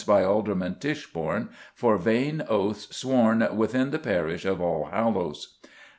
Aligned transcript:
by 0.07 0.23
Alderman 0.23 0.73
Tichbourne 0.79 1.49
for 1.75 1.95
vain 1.95 2.41
oaths 2.49 2.87
sworn" 2.97 3.47
within 3.55 3.91
the 3.91 3.99
parish 3.99 4.45
of 4.45 4.57
Allhallows. 4.59 5.59